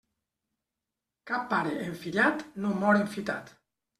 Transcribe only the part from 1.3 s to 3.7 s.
Cap pare enfillat no mor enfitat.